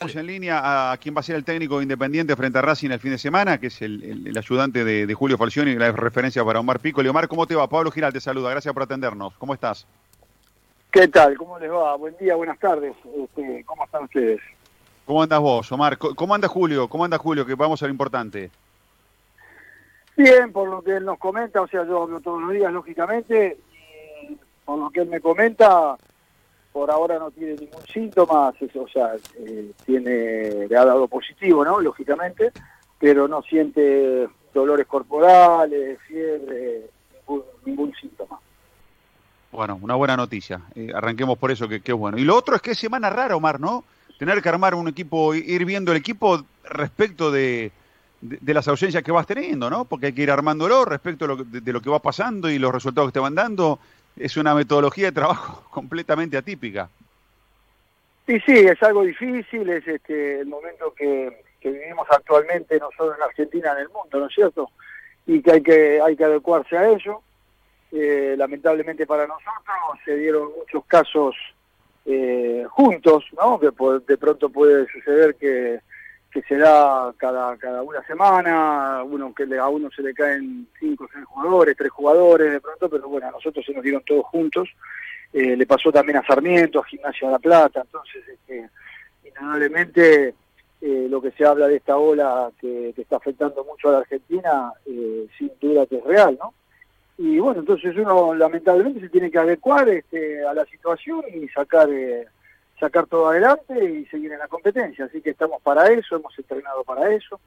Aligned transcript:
en 0.00 0.26
línea 0.26 0.92
a 0.92 0.96
quien 0.96 1.14
va 1.14 1.20
a 1.20 1.22
ser 1.22 1.36
el 1.36 1.44
técnico 1.44 1.82
independiente 1.82 2.34
frente 2.34 2.58
a 2.58 2.62
Racing 2.62 2.90
el 2.90 3.00
fin 3.00 3.10
de 3.10 3.18
semana, 3.18 3.58
que 3.58 3.66
es 3.66 3.82
el, 3.82 4.32
ayudante 4.34 4.82
de, 4.82 5.12
Julio 5.14 5.36
Falcioni, 5.36 5.74
la 5.74 5.92
referencia 5.92 6.42
para 6.42 6.58
Omar 6.58 6.80
Pico. 6.80 7.02
Omar, 7.02 7.28
¿cómo 7.28 7.46
te 7.46 7.54
va? 7.54 7.68
Pablo 7.68 7.90
Giral 7.90 8.10
te 8.10 8.20
saluda, 8.20 8.50
gracias 8.50 8.72
por 8.72 8.82
atendernos. 8.82 9.34
¿Cómo 9.36 9.52
estás? 9.52 9.86
¿Qué 10.90 11.06
tal? 11.06 11.36
¿Cómo 11.36 11.58
les 11.58 11.70
va? 11.70 11.96
Buen 11.96 12.16
día, 12.16 12.34
buenas 12.34 12.58
tardes. 12.58 12.94
Este, 13.14 13.62
¿Cómo 13.66 13.84
están 13.84 14.04
ustedes? 14.04 14.40
¿Cómo 15.04 15.22
andas 15.22 15.40
vos, 15.40 15.70
Omar? 15.70 15.98
¿Cómo 15.98 16.34
anda 16.34 16.48
Julio? 16.48 16.88
¿Cómo 16.88 17.04
anda 17.04 17.18
Julio? 17.18 17.44
Que 17.44 17.54
vamos 17.54 17.82
a 17.82 17.86
lo 17.86 17.92
importante. 17.92 18.50
Bien, 20.16 20.50
por 20.50 20.66
lo 20.66 20.82
que 20.82 20.96
él 20.96 21.04
nos 21.04 21.18
comenta, 21.18 21.60
o 21.60 21.68
sea, 21.68 21.84
yo 21.84 22.04
hablo 22.04 22.20
todos 22.20 22.40
los 22.40 22.52
días, 22.52 22.72
lógicamente, 22.72 23.58
y 24.28 24.38
por 24.64 24.78
lo 24.78 24.88
que 24.88 25.00
él 25.00 25.08
me 25.08 25.20
comenta, 25.20 25.98
por 26.72 26.90
ahora 26.90 27.18
no 27.18 27.30
tiene 27.30 27.54
ningún 27.54 27.84
síntoma, 27.92 28.52
o 28.74 28.88
sea, 28.88 29.14
eh, 29.38 29.72
tiene, 29.84 30.68
le 30.68 30.76
ha 30.76 30.84
dado 30.84 31.08
positivo, 31.08 31.64
¿no? 31.64 31.80
Lógicamente, 31.80 32.52
pero 32.98 33.26
no 33.26 33.42
siente 33.42 34.28
dolores 34.54 34.86
corporales, 34.86 35.98
fiebre, 36.06 36.90
ningún, 37.64 37.92
síntoma. 38.00 38.38
Bueno, 39.50 39.78
una 39.82 39.96
buena 39.96 40.16
noticia. 40.16 40.60
Eh, 40.74 40.92
arranquemos 40.94 41.38
por 41.38 41.50
eso, 41.50 41.68
que, 41.68 41.82
es 41.84 41.94
bueno. 41.94 42.18
Y 42.18 42.24
lo 42.24 42.36
otro 42.36 42.54
es 42.54 42.62
que 42.62 42.72
es 42.72 42.78
semana 42.78 43.10
rara, 43.10 43.36
Omar, 43.36 43.58
¿no? 43.58 43.84
Tener 44.18 44.40
que 44.42 44.48
armar 44.48 44.74
un 44.74 44.86
equipo, 44.86 45.34
ir 45.34 45.64
viendo 45.64 45.92
el 45.92 45.98
equipo 45.98 46.44
respecto 46.64 47.32
de, 47.32 47.72
de, 48.20 48.54
las 48.54 48.68
ausencias 48.68 49.02
que 49.02 49.12
vas 49.12 49.26
teniendo, 49.26 49.70
¿no? 49.70 49.84
Porque 49.84 50.06
hay 50.06 50.12
que 50.12 50.22
ir 50.22 50.30
armándolo 50.30 50.84
respecto 50.84 51.26
lo, 51.26 51.36
de, 51.36 51.72
lo 51.72 51.80
que 51.80 51.90
va 51.90 52.00
pasando 52.00 52.50
y 52.50 52.58
los 52.58 52.72
resultados 52.72 53.10
que 53.10 53.14
te 53.14 53.20
van 53.20 53.34
dando 53.34 53.78
es 54.16 54.36
una 54.36 54.54
metodología 54.54 55.06
de 55.06 55.12
trabajo 55.12 55.64
completamente 55.70 56.36
atípica. 56.36 56.88
Sí, 58.26 58.38
sí, 58.46 58.52
es 58.58 58.80
algo 58.82 59.02
difícil, 59.02 59.68
es 59.70 59.86
este, 59.86 60.40
el 60.40 60.46
momento 60.46 60.94
que, 60.94 61.42
vivimos 61.62 62.06
actualmente, 62.10 62.78
no 62.78 62.88
solo 62.96 63.14
en 63.14 63.22
Argentina, 63.22 63.72
en 63.72 63.78
el 63.78 63.88
mundo, 63.88 64.20
¿no 64.20 64.26
es 64.26 64.34
cierto? 64.34 64.70
Y 65.26 65.42
que 65.42 65.52
hay 65.52 65.62
que, 65.62 66.00
hay 66.00 66.16
que 66.16 66.24
adecuarse 66.24 66.76
a 66.76 66.88
ello. 66.88 67.22
Eh, 67.92 68.36
lamentablemente 68.38 69.04
para 69.04 69.26
nosotros 69.26 69.98
se 70.04 70.16
dieron 70.16 70.52
muchos 70.56 70.84
casos 70.86 71.34
eh, 72.06 72.64
juntos, 72.70 73.24
¿no? 73.36 73.58
Que 73.58 73.70
de 74.06 74.16
pronto 74.16 74.48
puede 74.48 74.86
suceder 74.92 75.34
que 75.34 75.80
que 76.30 76.42
se 76.42 76.56
da 76.56 77.12
cada, 77.16 77.56
cada 77.56 77.82
una 77.82 78.02
semana, 78.04 79.02
uno 79.02 79.34
que 79.34 79.42
a 79.58 79.68
uno 79.68 79.90
se 79.90 80.02
le 80.02 80.14
caen 80.14 80.68
cinco 80.78 81.04
o 81.04 81.08
seis 81.12 81.24
jugadores, 81.24 81.76
tres 81.76 81.90
jugadores 81.90 82.52
de 82.52 82.60
pronto, 82.60 82.88
pero 82.88 83.08
bueno, 83.08 83.28
a 83.28 83.32
nosotros 83.32 83.64
se 83.66 83.72
nos 83.72 83.82
dieron 83.82 84.02
todos 84.04 84.24
juntos. 84.26 84.68
Eh, 85.32 85.56
le 85.56 85.66
pasó 85.66 85.90
también 85.90 86.18
a 86.18 86.26
Sarmiento, 86.26 86.80
a 86.80 86.84
Gimnasia 86.84 87.28
de 87.28 87.32
la 87.32 87.38
Plata, 87.38 87.80
entonces, 87.82 88.22
este, 88.28 88.68
indudablemente, 89.24 90.34
eh, 90.80 91.06
lo 91.10 91.20
que 91.20 91.32
se 91.32 91.44
habla 91.44 91.66
de 91.68 91.76
esta 91.76 91.96
ola 91.96 92.50
que, 92.60 92.94
está 92.96 93.16
afectando 93.16 93.64
mucho 93.64 93.88
a 93.88 93.92
la 93.92 93.98
Argentina, 93.98 94.72
eh, 94.86 95.26
sin 95.36 95.50
duda 95.60 95.86
que 95.86 95.98
es 95.98 96.04
real, 96.04 96.38
¿no? 96.40 96.54
Y 97.18 97.38
bueno, 97.38 97.60
entonces 97.60 97.94
uno 97.96 98.34
lamentablemente 98.34 99.00
se 99.00 99.10
tiene 99.10 99.30
que 99.30 99.38
adecuar 99.38 99.88
este, 99.90 100.44
a 100.44 100.54
la 100.54 100.64
situación 100.64 101.22
y 101.34 101.48
sacar 101.48 101.88
sacar 102.80 103.06
todo 103.06 103.28
adelante 103.28 103.84
y 103.84 104.06
seguir 104.06 104.32
en 104.32 104.38
la 104.38 104.48
competencia. 104.48 105.04
Así 105.04 105.20
que 105.20 105.30
estamos 105.30 105.62
para 105.62 105.86
eso, 105.92 106.16
hemos 106.16 106.36
entrenado 106.36 106.82
para 106.82 107.14
eso. 107.14 107.38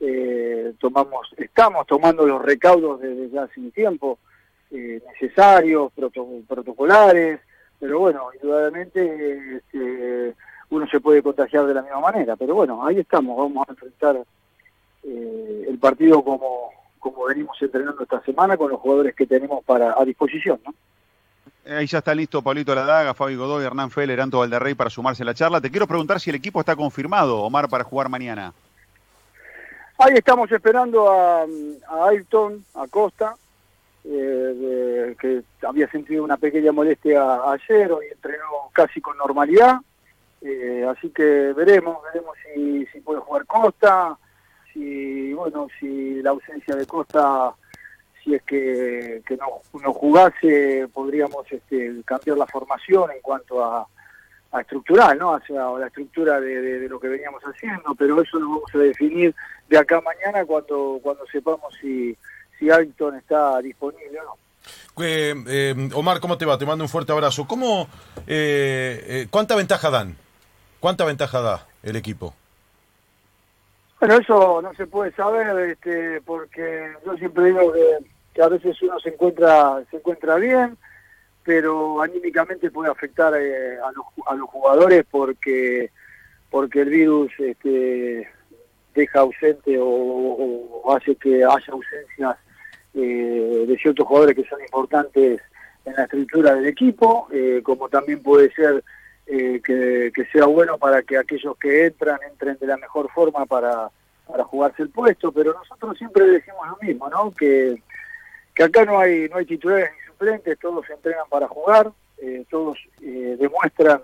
Eh, 0.00 0.74
tomamos, 0.80 1.32
estamos 1.38 1.86
tomando 1.86 2.26
los 2.26 2.42
recaudos 2.42 3.00
desde 3.00 3.30
ya 3.30 3.46
sin 3.54 3.70
tiempo 3.70 4.18
eh, 4.72 5.00
necesarios, 5.06 5.92
protocolares, 6.48 7.40
pero 7.78 8.00
bueno, 8.00 8.28
indudablemente 8.34 9.56
este, 9.56 10.34
uno 10.70 10.86
se 10.88 11.00
puede 11.00 11.22
contagiar 11.22 11.66
de 11.66 11.74
la 11.74 11.82
misma 11.82 12.00
manera. 12.00 12.34
Pero 12.36 12.54
bueno, 12.56 12.84
ahí 12.84 12.98
estamos, 12.98 13.38
vamos 13.38 13.68
a 13.68 13.72
enfrentar 13.72 14.20
eh, 15.04 15.66
el 15.68 15.78
partido 15.78 16.22
como, 16.24 16.70
como 16.98 17.26
venimos 17.26 17.56
entrenando 17.62 18.02
esta 18.02 18.20
semana 18.22 18.56
con 18.56 18.70
los 18.70 18.80
jugadores 18.80 19.14
que 19.14 19.26
tenemos 19.26 19.64
para 19.64 19.94
a 19.96 20.04
disposición, 20.04 20.60
¿no? 20.66 20.74
Ahí 21.66 21.86
ya 21.86 21.98
está 21.98 22.14
listo 22.14 22.42
Pablito 22.42 22.74
Ladaga, 22.74 23.14
Fabi 23.14 23.36
Godoy, 23.36 23.64
Hernán 23.64 23.90
Feller, 23.90 24.20
Anto 24.20 24.38
Valderrey 24.40 24.74
para 24.74 24.90
sumarse 24.90 25.22
a 25.22 25.26
la 25.26 25.34
charla. 25.34 25.60
Te 25.60 25.70
quiero 25.70 25.86
preguntar 25.86 26.20
si 26.20 26.28
el 26.28 26.36
equipo 26.36 26.60
está 26.60 26.76
confirmado, 26.76 27.40
Omar, 27.40 27.68
para 27.68 27.84
jugar 27.84 28.10
mañana. 28.10 28.52
Ahí 29.96 30.14
estamos 30.14 30.50
esperando 30.52 31.10
a, 31.10 31.42
a 31.42 32.08
Ayrton, 32.08 32.64
a 32.74 32.86
Costa, 32.88 33.36
eh, 34.04 35.16
que 35.18 35.42
había 35.66 35.88
sentido 35.90 36.22
una 36.24 36.36
pequeña 36.36 36.72
molestia 36.72 37.50
ayer, 37.50 37.90
hoy 37.92 38.06
entrenó 38.12 38.68
casi 38.72 39.00
con 39.00 39.16
normalidad. 39.16 39.78
Eh, 40.42 40.86
así 40.86 41.08
que 41.08 41.54
veremos, 41.56 41.98
veremos 42.12 42.36
si, 42.44 42.84
si 42.86 43.00
puede 43.00 43.20
jugar 43.20 43.46
Costa, 43.46 44.18
si, 44.72 45.32
bueno, 45.32 45.68
si 45.80 46.20
la 46.20 46.30
ausencia 46.30 46.76
de 46.76 46.86
Costa 46.86 47.54
si 48.24 48.34
es 48.34 48.42
que, 48.42 49.22
no, 49.38 49.92
jugase, 49.92 50.88
podríamos 50.92 51.44
este, 51.52 51.94
cambiar 52.04 52.38
la 52.38 52.46
formación 52.46 53.10
en 53.12 53.20
cuanto 53.20 53.62
a, 53.62 53.86
estructural, 54.58 55.18
¿no? 55.18 55.34
Hacia 55.34 55.56
la 55.56 55.88
estructura 55.88 56.40
de, 56.40 56.88
lo 56.88 57.00
que 57.00 57.08
veníamos 57.08 57.42
haciendo, 57.42 57.92
pero 57.96 58.22
eso 58.22 58.38
lo 58.38 58.48
vamos 58.50 58.72
a 58.72 58.78
definir 58.78 59.34
de 59.68 59.76
acá 59.76 59.98
a 59.98 60.00
mañana 60.00 60.44
cuando, 60.46 61.00
cuando 61.02 61.26
sepamos 61.26 61.74
si, 61.80 62.16
si 62.56 62.70
Alton 62.70 63.16
está 63.16 63.60
disponible 63.60 64.20
o 64.20 64.24
no. 64.24 65.04
Eh, 65.04 65.34
eh, 65.48 65.90
Omar, 65.94 66.20
¿cómo 66.20 66.38
te 66.38 66.46
va? 66.46 66.56
Te 66.56 66.66
mando 66.66 66.84
un 66.84 66.88
fuerte 66.88 67.10
abrazo. 67.10 67.48
¿Cómo, 67.48 67.88
eh, 68.28 69.26
¿Cuánta 69.28 69.56
ventaja 69.56 69.90
dan? 69.90 70.16
¿Cuánta 70.78 71.04
ventaja 71.04 71.40
da 71.40 71.66
el 71.82 71.96
equipo? 71.96 72.32
Bueno, 73.98 74.16
eso 74.16 74.60
no 74.62 74.72
se 74.74 74.86
puede 74.86 75.12
saber, 75.12 75.70
este, 75.70 76.20
porque 76.20 76.92
yo 77.04 77.16
siempre 77.16 77.46
digo 77.46 77.72
que 77.72 78.13
que 78.34 78.42
a 78.42 78.48
veces 78.48 78.80
uno 78.82 78.98
se 79.00 79.10
encuentra 79.10 79.82
se 79.90 79.96
encuentra 79.96 80.36
bien, 80.36 80.76
pero 81.44 82.02
anímicamente 82.02 82.70
puede 82.70 82.90
afectar 82.90 83.32
eh, 83.36 83.78
a, 83.78 83.92
los, 83.92 84.04
a 84.26 84.34
los 84.34 84.50
jugadores 84.50 85.04
porque 85.10 85.90
porque 86.50 86.82
el 86.82 86.90
virus 86.90 87.32
este, 87.38 88.28
deja 88.94 89.20
ausente 89.20 89.76
o, 89.78 90.82
hace 90.94 91.16
que 91.16 91.44
haya 91.44 91.72
ausencias 91.72 92.36
eh, 92.94 93.64
de 93.66 93.76
ciertos 93.78 94.06
jugadores 94.06 94.36
que 94.36 94.44
son 94.44 94.60
importantes 94.60 95.40
en 95.84 95.94
la 95.94 96.04
estructura 96.04 96.54
del 96.54 96.66
equipo, 96.66 97.28
eh, 97.32 97.60
como 97.62 97.88
también 97.88 98.22
puede 98.22 98.52
ser 98.52 98.82
que, 99.26 100.12
que, 100.14 100.24
sea 100.32 100.44
bueno 100.44 100.76
para 100.76 101.02
que 101.02 101.16
aquellos 101.16 101.56
que 101.56 101.86
entran 101.86 102.18
entren 102.30 102.58
de 102.60 102.66
la 102.66 102.76
mejor 102.76 103.10
forma 103.10 103.46
para, 103.46 103.90
para 104.26 104.44
jugarse 104.44 104.82
el 104.82 104.90
puesto, 104.90 105.32
pero 105.32 105.54
nosotros 105.54 105.96
siempre 105.98 106.26
decimos 106.26 106.68
lo 106.68 106.78
mismo, 106.86 107.08
¿no? 107.08 107.30
Que 107.32 107.82
que 108.54 108.62
acá 108.62 108.84
no 108.84 108.98
hay 108.98 109.28
no 109.28 109.36
hay 109.36 109.46
titulares 109.46 109.90
ni 109.92 110.06
suplentes, 110.06 110.58
todos 110.58 110.86
se 110.86 110.94
entrenan 110.94 111.28
para 111.28 111.48
jugar, 111.48 111.90
eh, 112.18 112.44
todos 112.48 112.78
eh, 113.02 113.36
demuestran 113.38 114.00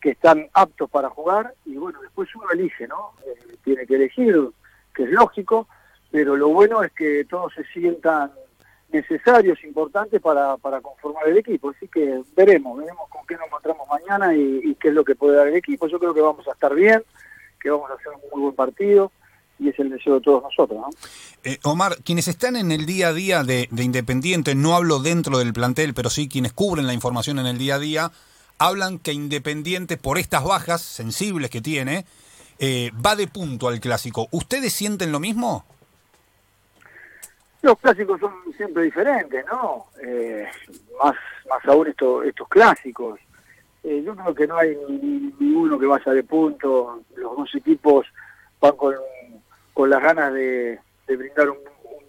que 0.00 0.10
están 0.10 0.48
aptos 0.52 0.90
para 0.90 1.08
jugar 1.08 1.54
y 1.64 1.76
bueno, 1.76 2.00
después 2.02 2.28
uno 2.34 2.50
elige, 2.52 2.86
¿no? 2.88 3.12
Eh, 3.26 3.56
tiene 3.62 3.86
que 3.86 3.94
elegir, 3.94 4.36
que 4.94 5.04
es 5.04 5.10
lógico, 5.10 5.68
pero 6.10 6.36
lo 6.36 6.48
bueno 6.48 6.82
es 6.82 6.92
que 6.92 7.24
todos 7.24 7.54
se 7.54 7.64
sientan 7.64 8.32
necesarios, 8.90 9.64
importantes 9.64 10.20
para, 10.20 10.56
para 10.58 10.80
conformar 10.80 11.26
el 11.26 11.38
equipo. 11.38 11.70
Así 11.70 11.88
que 11.88 12.22
veremos, 12.36 12.78
veremos 12.78 13.08
con 13.08 13.26
qué 13.26 13.34
nos 13.34 13.46
encontramos 13.46 13.88
mañana 13.88 14.34
y, 14.34 14.60
y 14.62 14.74
qué 14.74 14.88
es 14.88 14.94
lo 14.94 15.04
que 15.04 15.16
puede 15.16 15.36
dar 15.36 15.48
el 15.48 15.56
equipo. 15.56 15.88
Yo 15.88 15.98
creo 15.98 16.14
que 16.14 16.20
vamos 16.20 16.46
a 16.46 16.52
estar 16.52 16.74
bien, 16.74 17.02
que 17.60 17.70
vamos 17.70 17.90
a 17.90 17.94
hacer 17.94 18.08
un 18.08 18.20
muy 18.30 18.42
buen 18.42 18.54
partido 18.54 19.10
y 19.58 19.68
es 19.68 19.78
el 19.78 19.90
deseo 19.90 20.14
de 20.14 20.20
todos 20.20 20.42
nosotros. 20.42 20.80
¿no? 20.80 20.90
Eh, 21.44 21.58
Omar, 21.62 21.96
quienes 22.04 22.28
están 22.28 22.56
en 22.56 22.72
el 22.72 22.86
día 22.86 23.08
a 23.08 23.12
día 23.12 23.44
de, 23.44 23.68
Independiente, 23.70 24.54
no 24.54 24.74
hablo 24.74 24.98
dentro 24.98 25.38
del 25.38 25.52
plantel, 25.52 25.94
pero 25.94 26.10
sí 26.10 26.28
quienes 26.28 26.52
cubren 26.52 26.86
la 26.86 26.94
información 26.94 27.38
en 27.38 27.46
el 27.46 27.58
día 27.58 27.76
a 27.76 27.78
día, 27.78 28.10
hablan 28.58 28.98
que 28.98 29.12
Independiente, 29.12 29.96
por 29.96 30.18
estas 30.18 30.44
bajas 30.44 30.82
sensibles 30.82 31.50
que 31.50 31.60
tiene, 31.60 32.04
eh, 32.58 32.90
va 33.04 33.16
de 33.16 33.26
punto 33.26 33.68
al 33.68 33.80
clásico. 33.80 34.28
¿Ustedes 34.30 34.72
sienten 34.72 35.12
lo 35.12 35.20
mismo? 35.20 35.64
Los 37.62 37.78
clásicos 37.78 38.20
son 38.20 38.32
siempre 38.56 38.84
diferentes, 38.84 39.44
¿no? 39.46 39.86
Eh, 40.02 40.46
más, 41.02 41.14
más 41.48 41.64
aún 41.64 41.88
estos 41.88 42.26
estos 42.26 42.46
clásicos. 42.48 43.18
yo 43.82 44.14
creo 44.14 44.34
que 44.34 44.46
no 44.46 44.58
hay 44.58 44.76
ninguno 44.88 45.78
que 45.78 45.86
vaya 45.86 46.12
de 46.12 46.22
punto. 46.24 47.00
Los 47.16 47.36
dos 47.36 47.54
equipos 47.54 48.06
van 48.60 48.76
con 48.76 48.94
las 49.94 50.02
ganas 50.02 50.34
de, 50.34 50.78
brindar 51.06 51.50
un, 51.50 51.58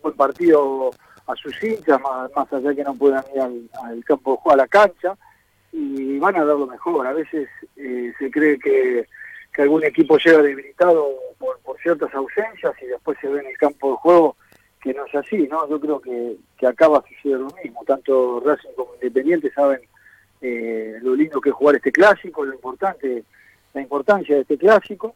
buen 0.02 0.16
partido 0.16 0.90
a 1.28 1.36
sus 1.36 1.64
hinchas, 1.64 2.00
más, 2.02 2.54
allá 2.54 2.74
que 2.74 2.84
no 2.84 2.96
puedan 2.96 3.24
ir 3.34 3.42
al, 3.42 4.04
campo 4.06 4.32
de 4.32 4.38
juego, 4.38 4.54
a 4.54 4.58
la 4.58 4.68
cancha, 4.68 5.16
y 5.72 6.18
van 6.18 6.36
a 6.36 6.46
dar 6.46 6.58
lo 6.58 6.66
mejor. 6.66 7.06
A 7.06 7.14
veces 7.14 7.48
eh, 7.76 8.12
se 8.18 8.32
cree 8.32 8.58
que, 8.58 9.08
algún 9.58 9.86
equipo 9.86 10.18
llega 10.18 10.42
debilitado 10.42 11.14
por, 11.38 11.58
ciertas 11.82 12.14
ausencias 12.14 12.74
y 12.82 12.88
después 12.88 13.18
se 13.22 13.28
ve 13.28 13.40
en 13.42 13.48
el 13.48 13.58
campo 13.58 13.92
de 13.92 13.98
juego 13.98 14.36
que 14.82 14.94
no 14.94 15.06
es 15.06 15.16
así, 15.16 15.48
¿no? 15.48 15.70
Yo 15.70 15.80
creo 15.80 16.02
que, 16.02 16.38
que 16.58 16.68
acá 16.68 16.88
va 16.88 16.98
a 16.98 17.08
suceder 17.08 17.40
lo 17.40 17.52
mismo. 17.64 17.84
Tanto 17.86 18.42
Racing 18.44 18.74
como 18.76 18.96
Independiente 18.96 19.52
saben 19.52 19.82
eh, 20.42 20.98
lo 21.02 21.16
lindo 21.16 21.40
que 21.40 21.50
es 21.50 21.56
jugar 21.56 21.76
este 21.76 21.92
clásico, 21.92 22.44
lo 22.44 22.54
importante 22.54 23.24
la 23.74 23.82
importancia 23.82 24.36
de 24.36 24.42
este 24.42 24.58
clásico 24.58 25.14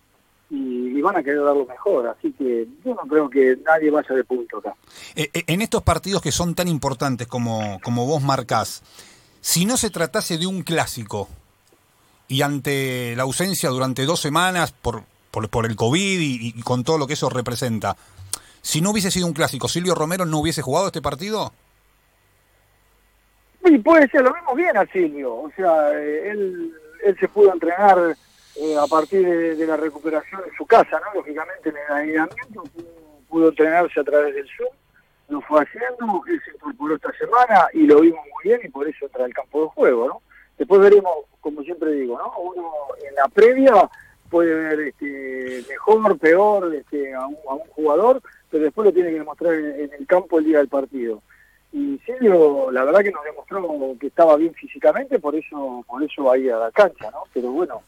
y, 0.97 1.01
van 1.01 1.17
a 1.17 1.23
querer 1.23 1.43
dar 1.43 1.55
lo 1.55 1.65
mejor. 1.65 2.07
Así 2.07 2.31
que 2.33 2.67
yo 2.83 2.95
no 2.95 3.01
creo 3.07 3.29
que 3.29 3.57
nadie 3.65 3.91
vaya 3.91 4.15
de 4.15 4.23
punto 4.23 4.57
acá. 4.57 4.75
Eh, 5.15 5.29
eh, 5.33 5.43
en 5.47 5.61
estos 5.61 5.83
partidos 5.83 6.21
que 6.21 6.31
son 6.31 6.55
tan 6.55 6.67
importantes 6.67 7.27
como, 7.27 7.79
como 7.83 8.05
vos 8.05 8.21
marcás, 8.21 8.83
si 9.41 9.65
no 9.65 9.77
se 9.77 9.89
tratase 9.89 10.37
de 10.37 10.47
un 10.47 10.63
clásico 10.63 11.27
y 12.27 12.41
ante 12.41 13.15
la 13.15 13.23
ausencia 13.23 13.69
durante 13.69 14.05
dos 14.05 14.19
semanas 14.19 14.71
por, 14.71 15.03
por, 15.31 15.65
el 15.65 15.75
COVID 15.75 16.19
y, 16.19 16.61
con 16.61 16.83
todo 16.83 16.97
lo 16.97 17.07
que 17.07 17.13
eso 17.13 17.29
representa, 17.29 17.95
si 18.61 18.81
no 18.81 18.91
hubiese 18.91 19.11
sido 19.11 19.27
un 19.27 19.33
clásico, 19.33 19.67
¿Silvio 19.67 19.95
Romero 19.95 20.25
no 20.25 20.39
hubiese 20.39 20.61
jugado 20.61 20.87
este 20.87 21.01
partido? 21.01 21.53
Sí, 23.65 23.77
puede 23.79 24.07
ser, 24.09 24.21
lo 24.21 24.33
vimos 24.33 24.55
bien 24.55 24.77
a 24.77 24.85
Silvio. 24.87 25.33
O 25.33 25.51
sea, 25.55 25.91
eh, 25.93 26.31
él, 26.31 26.73
él 27.03 27.17
se 27.19 27.27
pudo 27.27 27.53
entrenar 27.53 28.15
eh, 28.55 28.75
a 28.77 28.87
partir 28.87 29.25
de, 29.57 29.67
la 29.67 29.77
recuperación 29.77 30.41
en 30.45 30.55
su 30.57 30.65
casa, 30.65 30.99
¿no? 30.99 31.19
Lógicamente 31.19 31.69
en 31.69 31.77
el 31.77 31.93
aislamiento 31.93 32.63
pudo, 33.27 33.49
entrenarse 33.49 33.99
a 33.99 34.03
través 34.03 34.35
del 34.35 34.47
Zoom, 34.57 34.69
lo 35.29 35.41
fue 35.41 35.63
haciendo, 35.63 36.23
él 36.27 36.41
se 36.43 36.51
incorporó 36.51 36.95
esta 36.95 37.11
semana 37.13 37.67
y 37.73 37.85
lo 37.85 38.01
vimos 38.01 38.21
muy 38.33 38.43
bien 38.43 38.61
y 38.63 38.69
por 38.69 38.87
eso 38.87 39.05
entra 39.05 39.25
al 39.25 39.33
campo 39.33 39.63
de 39.63 39.67
juego, 39.69 40.07
¿no? 40.07 40.21
Después 40.57 40.81
veremos, 40.81 41.11
como 41.39 41.61
siempre 41.63 41.91
digo, 41.91 42.17
¿no? 42.17 42.33
Uno 42.39 42.71
en 43.07 43.15
la 43.15 43.27
previa 43.29 43.89
puede 44.29 44.53
ver 44.53 44.79
este, 44.81 45.63
mejor, 45.69 46.17
peor 46.17 46.73
este, 46.75 47.13
a, 47.13 47.25
un, 47.25 47.35
jugador, 47.69 48.21
pero 48.49 48.63
después 48.63 48.85
lo 48.85 48.93
tiene 48.93 49.09
que 49.09 49.19
demostrar 49.19 49.53
en, 49.53 49.91
el 49.93 50.07
campo 50.07 50.39
el 50.39 50.45
día 50.45 50.57
del 50.57 50.67
partido. 50.67 51.21
Y 51.71 51.99
Silvio, 52.05 52.71
la 52.71 52.83
verdad 52.83 53.01
que 53.01 53.11
nos 53.11 53.23
demostró 53.23 53.95
que 53.99 54.07
estaba 54.07 54.35
bien 54.37 54.53
físicamente, 54.53 55.19
por 55.19 55.35
eso, 55.35 55.85
por 55.87 56.03
eso 56.03 56.31
a 56.31 56.37
ir 56.37 56.51
a 56.51 56.59
la 56.59 56.71
cancha, 56.71 57.11
¿no? 57.11 57.23
Pero 57.33 57.51
bueno, 57.51 57.83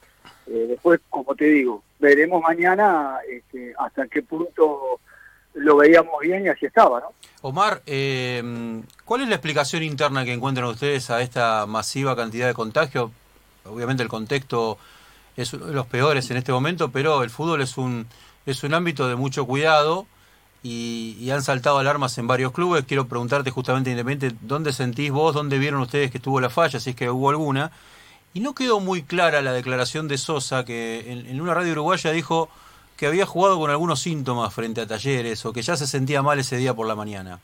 eh, 0.48 0.66
después, 0.70 1.00
como 1.10 1.36
te 1.36 1.46
digo, 1.46 1.84
veremos 2.00 2.42
mañana 2.42 3.20
este, 3.30 3.74
hasta 3.78 4.08
qué 4.08 4.22
punto 4.24 5.00
lo 5.54 5.78
veíamos 5.78 6.20
bien 6.22 6.46
y 6.46 6.50
así 6.50 6.66
estaba, 6.66 7.00
¿no? 7.02 7.14
Omar, 7.42 7.82
eh, 7.86 8.82
¿cuál 9.06 9.22
es 9.22 9.30
la 9.30 9.36
explicación 9.36 9.84
interna 9.84 10.24
que 10.24 10.34
encuentran 10.34 10.68
ustedes 10.68 11.10
a 11.10 11.22
esta 11.22 11.66
masiva 11.66 12.16
cantidad 12.16 12.48
de 12.48 12.54
contagios? 12.54 13.12
Obviamente 13.66 14.04
el 14.04 14.10
contexto 14.10 14.78
es 15.36 15.54
uno 15.54 15.66
de 15.66 15.74
los 15.74 15.88
peores 15.88 16.30
en 16.32 16.38
este 16.38 16.52
momento, 16.52 16.92
pero 16.92 17.24
el 17.24 17.30
fútbol 17.30 17.62
es 17.62 17.78
un, 17.78 18.08
es 18.46 18.64
un 18.64 18.74
ámbito 18.74 19.08
de 19.08 19.16
mucho 19.16 19.46
cuidado 19.46 20.06
y, 20.64 21.18
y 21.20 21.32
han 21.32 21.42
saltado 21.42 21.80
alarmas 21.80 22.18
en 22.18 22.28
varios 22.28 22.52
clubes. 22.52 22.86
Quiero 22.86 23.08
preguntarte 23.08 23.52
justamente, 23.52 23.92
Independiente, 23.92 24.38
¿dónde 24.42 24.74
sentís 24.74 25.12
vos, 25.12 25.34
dónde 25.34 25.58
vieron 25.58 25.82
ustedes 25.82 26.12
que 26.12 26.18
estuvo 26.18 26.40
la 26.40 26.50
falla, 26.50 26.80
si 26.80 26.92
es 26.92 26.96
que 26.96 27.10
hubo 27.10 27.30
alguna? 27.30 27.72
Y 28.34 28.40
no 28.40 28.56
quedó 28.56 28.80
muy 28.80 29.04
clara 29.04 29.42
la 29.42 29.52
declaración 29.52 30.08
de 30.08 30.18
Sosa, 30.18 30.64
que 30.64 31.12
en, 31.12 31.42
una 31.42 31.54
radio 31.54 31.74
uruguaya 31.74 32.12
dijo 32.12 32.50
que 32.96 33.08
había 33.08 33.26
jugado 33.26 33.60
con 33.60 33.70
algunos 33.70 34.02
síntomas 34.02 34.54
frente 34.54 34.82
a 34.82 34.88
talleres 34.88 35.46
o 35.46 35.52
que 35.52 35.62
ya 35.62 35.76
se 35.76 35.88
sentía 35.88 36.22
mal 36.22 36.40
ese 36.40 36.58
día 36.58 36.74
por 36.74 36.88
la 36.88 36.96
mañana. 36.96 37.40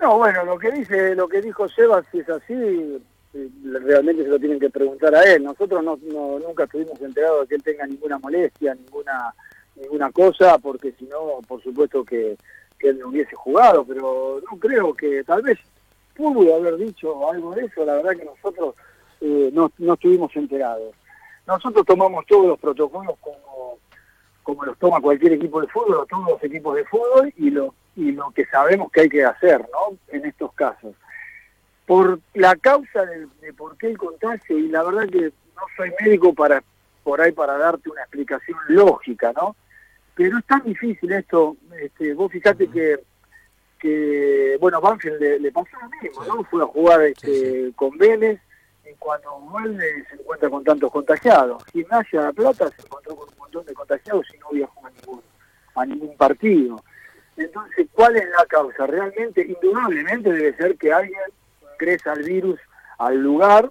No, 0.00 0.16
bueno, 0.16 0.44
lo 0.44 0.58
que 0.58 0.70
dice, 0.70 1.14
lo 1.14 1.28
que 1.28 1.42
dijo 1.42 1.68
Sebas 1.68 2.06
es 2.14 2.28
así, 2.28 2.54
eh, 2.54 3.48
realmente 3.82 4.22
se 4.22 4.28
lo 4.28 4.38
tienen 4.38 4.60
que 4.60 4.70
preguntar 4.70 5.14
a 5.14 5.24
él. 5.24 5.42
Nosotros 5.42 5.82
no, 5.82 5.98
nunca 6.38 6.64
estuvimos 6.64 7.00
enterados 7.00 7.42
de 7.42 7.48
que 7.48 7.54
él 7.56 7.62
tenga 7.62 7.86
ninguna 7.86 8.18
molestia, 8.18 8.74
ninguna 8.74 9.34
ninguna 9.80 10.10
cosa, 10.10 10.58
porque 10.58 10.92
si 10.98 11.04
no, 11.04 11.40
por 11.46 11.62
supuesto 11.62 12.04
que, 12.04 12.36
que 12.78 12.88
él 12.88 12.98
no 12.98 13.08
hubiese 13.08 13.34
jugado, 13.34 13.84
pero 13.84 14.40
no 14.50 14.58
creo 14.58 14.94
que 14.94 15.22
tal 15.24 15.42
vez 15.42 15.58
pudo 16.18 16.56
haber 16.56 16.76
dicho 16.76 17.30
algo 17.30 17.54
de 17.54 17.66
eso, 17.66 17.84
la 17.84 17.94
verdad 17.94 18.16
que 18.16 18.24
nosotros 18.24 18.74
eh, 19.20 19.50
no, 19.52 19.70
no 19.78 19.94
estuvimos 19.94 20.34
enterados. 20.34 20.92
Nosotros 21.46 21.86
tomamos 21.86 22.26
todos 22.26 22.48
los 22.48 22.58
protocolos 22.58 23.16
como, 23.20 23.78
como 24.42 24.64
los 24.64 24.76
toma 24.78 25.00
cualquier 25.00 25.34
equipo 25.34 25.60
de 25.60 25.68
fútbol, 25.68 26.06
todos 26.10 26.28
los 26.28 26.42
equipos 26.42 26.74
de 26.74 26.84
fútbol, 26.86 27.32
y 27.36 27.50
lo, 27.50 27.72
y 27.94 28.10
lo 28.10 28.32
que 28.32 28.44
sabemos 28.46 28.90
que 28.90 29.02
hay 29.02 29.08
que 29.08 29.24
hacer 29.24 29.60
¿no? 29.60 29.96
en 30.08 30.26
estos 30.26 30.52
casos. 30.54 30.94
Por 31.86 32.20
la 32.34 32.56
causa 32.56 33.06
de, 33.06 33.52
por 33.54 33.78
qué 33.78 33.86
el 33.86 33.96
contagio, 33.96 34.58
y 34.58 34.68
la 34.68 34.82
verdad 34.82 35.08
que 35.08 35.32
no 35.54 35.62
soy 35.76 35.92
médico 36.00 36.34
para 36.34 36.62
por 37.04 37.20
ahí 37.22 37.32
para 37.32 37.56
darte 37.56 37.88
una 37.88 38.02
explicación 38.02 38.58
lógica, 38.68 39.32
¿no? 39.32 39.56
Pero 40.14 40.36
es 40.36 40.44
tan 40.44 40.62
difícil 40.64 41.10
esto, 41.12 41.56
este, 41.80 42.12
vos 42.12 42.30
fijate 42.30 42.68
que 42.68 42.98
que, 43.78 44.56
bueno, 44.60 44.80
Banfield 44.80 45.20
le, 45.40 45.52
pasó 45.52 45.76
lo 45.80 45.88
mismo, 46.02 46.24
¿no? 46.24 46.44
Fue 46.44 46.62
a 46.62 46.66
jugar 46.66 47.02
este, 47.02 47.72
con 47.76 47.96
Vélez 47.96 48.40
y 48.84 48.94
cuando 48.98 49.38
vuelve 49.40 50.04
se 50.08 50.16
encuentra 50.16 50.50
con 50.50 50.64
tantos 50.64 50.90
contagiados. 50.90 51.64
Gimnasia 51.72 52.20
de 52.20 52.26
La 52.26 52.32
Plata 52.32 52.70
se 52.70 52.82
encontró 52.82 53.16
con 53.16 53.28
un 53.28 53.38
montón 53.38 53.64
de 53.64 53.74
contagiados 53.74 54.26
y 54.34 54.38
no 54.38 54.46
jugado 54.46 54.86
a 54.86 54.90
ningún, 54.90 55.22
a 55.74 55.86
ningún 55.86 56.16
partido. 56.16 56.82
Entonces, 57.36 57.86
¿cuál 57.92 58.16
es 58.16 58.28
la 58.36 58.44
causa? 58.46 58.86
Realmente, 58.86 59.42
indudablemente 59.42 60.32
debe 60.32 60.56
ser 60.56 60.76
que 60.76 60.92
alguien 60.92 61.20
ingresa 61.74 62.12
al 62.12 62.22
virus 62.24 62.58
al 62.98 63.16
lugar 63.16 63.70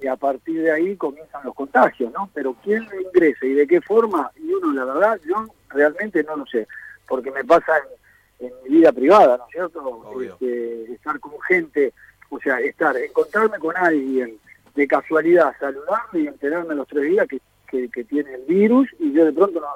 y 0.00 0.06
a 0.06 0.16
partir 0.16 0.62
de 0.62 0.70
ahí 0.70 0.96
comienzan 0.96 1.44
los 1.44 1.54
contagios, 1.54 2.12
¿no? 2.12 2.30
Pero 2.32 2.56
quién 2.62 2.84
lo 2.88 3.00
ingresa 3.00 3.46
y 3.46 3.54
de 3.54 3.66
qué 3.66 3.80
forma, 3.80 4.30
y 4.36 4.52
uno, 4.52 4.72
la 4.72 4.84
verdad, 4.84 5.20
yo 5.26 5.46
realmente 5.68 6.22
no 6.24 6.36
lo 6.36 6.46
sé, 6.46 6.66
porque 7.08 7.30
me 7.30 7.44
pasa 7.44 7.78
en 7.78 8.03
en 8.46 8.52
mi 8.62 8.78
vida 8.78 8.92
privada, 8.92 9.36
¿no 9.36 9.44
es 9.44 9.50
cierto? 9.50 10.20
Este, 10.20 10.92
estar 10.92 11.18
con 11.20 11.32
gente, 11.42 11.92
o 12.30 12.38
sea, 12.40 12.60
estar, 12.60 12.96
encontrarme 12.96 13.58
con 13.58 13.76
alguien 13.76 14.38
de 14.74 14.86
casualidad, 14.86 15.54
saludarme 15.58 16.20
y 16.20 16.26
enterarme 16.26 16.74
los 16.74 16.88
tres 16.88 17.04
días 17.04 17.26
que, 17.28 17.40
que, 17.88 18.04
tiene 18.04 18.34
el 18.34 18.42
virus 18.42 18.88
y 19.00 19.12
yo 19.12 19.24
de 19.24 19.32
pronto 19.32 19.60
no, 19.60 19.68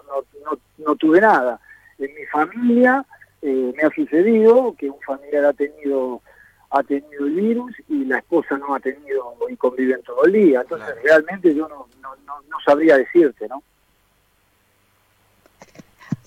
no, 0.44 0.58
no, 0.78 0.96
tuve 0.96 1.20
nada. 1.20 1.60
En 1.98 2.14
mi 2.14 2.24
familia 2.26 3.04
eh, 3.42 3.72
me 3.76 3.82
ha 3.82 3.90
sucedido 3.90 4.74
que 4.78 4.88
un 4.88 5.00
familiar 5.00 5.46
ha 5.46 5.52
tenido 5.52 6.22
ha 6.70 6.82
tenido 6.82 7.26
el 7.26 7.32
virus 7.32 7.72
y 7.88 8.04
la 8.04 8.18
esposa 8.18 8.58
no 8.58 8.74
ha 8.74 8.80
tenido 8.80 9.34
y 9.48 9.56
conviven 9.56 10.02
todo 10.02 10.24
el 10.24 10.32
día. 10.32 10.60
Entonces 10.60 10.94
realmente 11.02 11.54
yo 11.54 11.66
no, 11.66 11.88
no, 12.02 12.14
no 12.26 12.56
sabría 12.64 12.98
decirte, 12.98 13.48
¿no? 13.48 13.62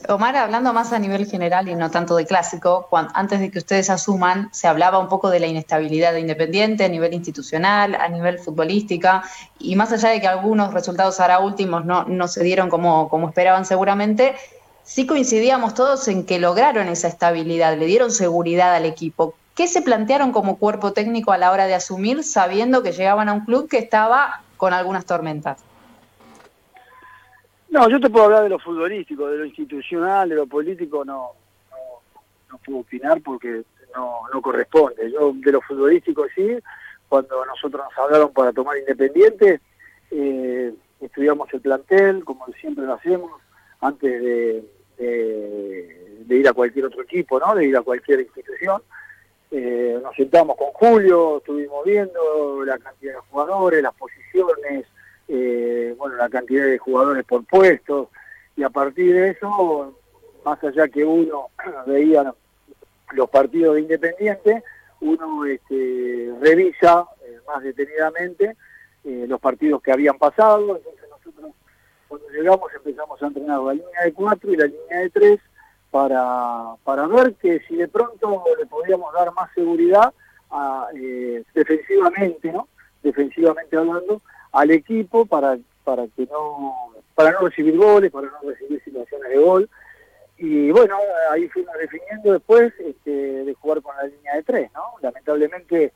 Omar, 0.08 0.36
hablando 0.36 0.74
más 0.74 0.94
a 0.94 1.00
nivel 1.00 1.26
general 1.26 1.68
y 1.68 1.76
no 1.76 1.92
tanto 1.92 2.16
de 2.16 2.26
clásico, 2.26 2.88
antes 3.14 3.40
de 3.40 3.52
que 3.52 3.60
ustedes 3.60 3.90
asuman, 3.90 4.50
se 4.52 4.68
hablaba 4.68 5.00
un 5.00 5.08
poco 5.08 5.30
de 5.30 5.40
la 5.40 5.48
inestabilidad 5.48 6.14
de 6.14 6.20
Independiente 6.20 6.84
a 6.84 6.90
nivel 6.90 7.14
institucional, 7.14 7.96
a 7.96 8.08
nivel 8.08 8.40
futbolística, 8.40 9.24
y 9.60 9.76
más 9.76 9.92
allá 9.92 10.10
de 10.10 10.22
que 10.22 10.28
algunos 10.28 10.74
resultados 10.74 11.20
ahora 11.20 11.40
últimos 11.40 11.86
no, 11.86 12.04
no 12.06 12.28
se 12.28 12.44
dieron 12.44 12.70
como, 12.70 13.10
como 13.10 13.30
esperaban 13.30 13.66
seguramente, 13.66 14.36
sí 14.84 15.06
coincidíamos 15.06 15.74
todos 15.74 16.08
en 16.08 16.26
que 16.26 16.40
lograron 16.40 16.88
esa 16.88 17.08
estabilidad, 17.08 17.78
le 17.78 17.86
dieron 17.86 18.12
seguridad 18.12 18.76
al 18.76 18.86
equipo. 18.86 19.36
¿Qué 19.56 19.68
se 19.68 19.82
plantearon 19.82 20.32
como 20.32 20.58
cuerpo 20.58 20.94
técnico 20.94 21.32
a 21.32 21.38
la 21.38 21.52
hora 21.52 21.68
de 21.68 21.76
asumir 21.76 22.24
sabiendo 22.24 22.82
que 22.82 22.92
llegaban 22.92 23.30
a 23.30 23.34
un 23.34 23.46
club 23.46 23.70
que 23.70 23.78
estaba 23.78 24.42
con 24.58 24.74
algunas 24.74 25.06
tormentas? 25.06 25.60
No, 27.72 27.90
yo 27.90 28.02
te 28.02 28.10
puedo 28.10 28.26
hablar 28.26 28.44
de 28.44 28.50
lo 28.50 28.60
futbolístico, 28.60 29.30
de 29.30 29.38
lo 29.38 29.46
institucional, 29.46 30.28
de 30.28 30.36
lo 30.36 30.46
político, 30.46 31.06
no, 31.06 31.32
no, 32.50 32.58
puedo 32.66 32.80
opinar 32.80 33.22
porque 33.22 33.64
no, 33.96 34.24
no 34.34 34.42
corresponde. 34.42 35.10
Yo 35.10 35.32
de 35.34 35.52
lo 35.54 35.62
futbolístico 35.62 36.26
sí, 36.36 36.58
cuando 37.08 37.46
nosotros 37.46 37.82
nos 37.86 37.98
hablaron 37.98 38.34
para 38.34 38.52
tomar 38.52 38.78
Independiente, 38.78 39.62
eh, 40.12 40.74
estudiamos 41.00 41.48
el 41.54 41.62
plantel, 41.62 42.26
como 42.26 42.46
siempre 42.60 42.86
lo 42.86 42.94
hacemos, 42.96 43.32
antes 43.80 44.22
de, 44.22 44.66
de, 44.98 46.36
ir 46.36 46.48
a 46.50 46.54
cualquier 46.54 46.86
otro 46.86 47.04
equipo, 47.04 47.40
¿no? 47.40 47.56
de 47.56 47.68
ir 47.68 47.78
a 47.78 47.82
cualquier 47.82 48.20
institución. 48.20 48.82
Eh, 49.50 49.98
nos 50.04 50.14
sentamos 50.16 50.58
con 50.58 50.72
Julio, 50.74 51.38
estuvimos 51.38 51.86
viendo 51.86 52.66
la 52.66 52.78
cantidad 52.80 53.14
de 53.14 53.20
jugadores, 53.30 53.82
las 53.82 53.94
posiciones, 53.96 54.86
eh, 55.34 55.96
bueno, 55.98 56.18
la 56.18 56.28
cantidad 56.28 56.66
de 56.66 56.78
jugadores 56.78 57.24
por 57.24 57.46
puestos, 57.46 58.10
y 58.58 58.64
a 58.64 58.70
partir 58.70 59.14
de 59.14 59.30
eso, 59.30 59.98
más 60.44 60.62
allá 60.62 60.90
que 60.90 61.06
uno 61.06 61.48
veía 61.88 62.34
los 63.14 63.30
partidos 63.30 63.76
de 63.76 63.82
Independiente, 63.82 64.62
uno 65.00 65.46
este, 65.46 66.34
revisa 66.42 67.06
eh, 67.26 67.40
más 67.48 67.64
detenidamente 67.64 68.58
eh, 69.06 69.26
los 69.26 69.40
partidos 69.40 69.82
que 69.82 69.94
habían 69.94 70.18
pasado, 70.18 70.76
entonces 70.76 71.10
nosotros 71.10 71.52
cuando 72.10 72.28
llegamos 72.28 72.70
empezamos 72.76 73.24
a 73.24 73.28
entrenar 73.28 73.62
la 73.62 73.74
línea 73.74 74.04
de 74.04 74.12
cuatro 74.12 74.52
y 74.52 74.58
la 74.58 74.66
línea 74.66 75.00
de 75.00 75.10
tres 75.12 75.40
para, 75.92 76.76
para 76.84 77.08
ver 77.08 77.36
que 77.36 77.62
si 77.70 77.78
de 77.78 77.88
pronto 77.88 78.44
le 78.60 78.66
podíamos 78.66 79.14
dar 79.14 79.34
más 79.34 79.50
seguridad 79.56 80.14
a, 80.50 80.90
defensivamente, 81.54 82.52
¿no? 82.52 82.68
Defensivamente 83.02 83.78
hablando, 83.78 84.22
al 84.52 84.72
equipo 84.72 85.26
para, 85.26 85.58
para 85.84 86.08
que 86.08 86.26
no, 86.26 86.94
para 87.16 87.32
no 87.32 87.48
recibir 87.48 87.78
goles, 87.78 88.12
para 88.12 88.28
no 88.28 88.50
recibir 88.50 88.84
situaciones 88.84 89.30
de 89.30 89.38
gol. 89.38 89.70
Y 90.38 90.72
bueno, 90.72 90.98
ahí 91.30 91.48
fuimos 91.50 91.76
definiendo 91.78 92.34
después 92.34 92.74
este, 92.80 93.12
de 93.12 93.54
jugar 93.54 93.82
con 93.82 93.96
la 93.96 94.04
línea 94.04 94.36
de 94.36 94.44
tres, 94.44 94.72
¿no? 94.74 94.84
Lamentablemente 95.02 95.94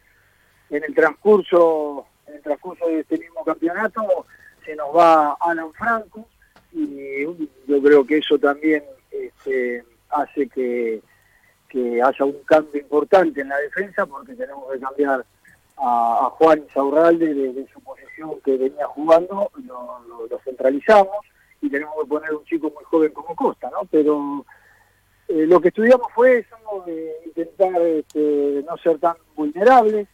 en 0.69 0.83
el 0.83 0.93
transcurso, 0.93 2.05
en 2.27 2.35
el 2.35 2.41
transcurso 2.41 2.87
de 2.87 2.99
este 2.99 3.17
mismo 3.17 3.43
campeonato 3.43 4.25
se 4.63 4.75
nos 4.75 4.95
va 4.95 5.37
Alan 5.39 5.71
Franco 5.73 6.27
y 6.71 7.23
yo 7.67 7.81
creo 7.81 8.05
que 8.05 8.17
eso 8.17 8.37
también 8.37 8.83
este, 9.11 9.83
hace 10.09 10.47
que, 10.49 11.01
que 11.69 12.01
haya 12.01 12.25
un 12.25 12.39
cambio 12.45 12.81
importante 12.81 13.41
en 13.41 13.49
la 13.49 13.57
defensa 13.57 14.05
porque 14.05 14.33
tenemos 14.33 14.71
que 14.71 14.79
cambiar 14.79 15.25
a, 15.77 16.29
Juan 16.37 16.65
Saurralde 16.73 17.33
de, 17.33 17.67
su 17.73 17.79
posición 17.81 18.39
que 18.43 18.57
venía 18.57 18.87
jugando, 18.87 19.51
lo, 19.65 20.39
centralizamos 20.43 21.17
y 21.61 21.69
tenemos 21.69 21.95
que 22.01 22.07
poner 22.07 22.33
un 22.33 22.45
chico 22.45 22.71
muy 22.73 22.83
joven 22.85 23.11
como 23.11 23.35
Costa, 23.35 23.69
¿no? 23.71 23.87
Pero 23.89 24.45
eh, 25.27 25.45
lo 25.47 25.59
que 25.59 25.69
estudiamos 25.69 26.07
fue 26.13 26.39
eso, 26.39 26.85
intentar 27.25 27.81
este, 27.81 28.63
no 28.67 28.77
ser 28.77 28.99
tan 28.99 29.15
vulnerables 29.35 30.07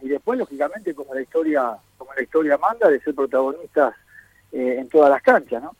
y 0.00 0.08
después, 0.08 0.38
lógicamente, 0.38 0.94
como 0.94 1.14
la 1.14 1.22
historia 1.22 1.78
como 1.96 2.12
la 2.14 2.22
historia 2.22 2.58
manda, 2.58 2.88
de 2.88 3.00
ser 3.00 3.14
protagonistas 3.14 3.94
eh, 4.52 4.76
en 4.78 4.88
todas 4.88 5.10
las 5.10 5.22
canchas, 5.22 5.62
¿no? 5.62 5.74